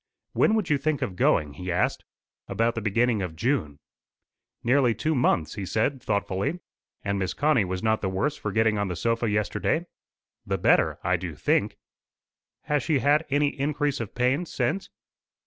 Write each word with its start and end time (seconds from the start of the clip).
"When 0.33 0.55
would 0.55 0.71
you 0.71 0.79
think 0.79 1.03
of 1.03 1.15
going?" 1.15 1.53
he 1.53 1.71
asked. 1.71 2.05
"About 2.47 2.73
the 2.73 2.81
beginning 2.81 3.21
of 3.21 3.35
June." 3.35 3.77
"Nearly 4.63 4.95
two 4.95 5.13
months," 5.13 5.53
he 5.53 5.63
said, 5.63 6.01
thoughtfully. 6.01 6.59
"And 7.03 7.19
Miss 7.19 7.35
Connie 7.35 7.65
was 7.65 7.83
not 7.83 8.01
the 8.01 8.09
worse 8.09 8.35
for 8.35 8.51
getting 8.51 8.79
on 8.79 8.87
the 8.87 8.95
sofa 8.95 9.29
yesterday?" 9.29 9.85
"The 10.43 10.57
better, 10.57 10.97
I 11.03 11.17
do 11.17 11.35
think." 11.35 11.77
"Has 12.63 12.81
she 12.81 12.97
had 12.97 13.27
any 13.29 13.49
increase 13.49 13.99
of 13.99 14.15
pain 14.15 14.47
since?" 14.47 14.89